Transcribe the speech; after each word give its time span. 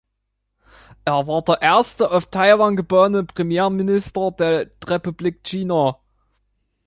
Er 1.05 1.27
war 1.27 1.43
der 1.43 1.61
erste 1.61 2.09
auf 2.09 2.25
Taiwan 2.31 2.75
geborene 2.75 3.23
Premierminister 3.23 4.31
der 4.31 4.71
Republik 4.87 5.43
China. 5.43 5.99